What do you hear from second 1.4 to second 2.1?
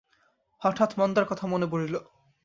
মনে পড়িল।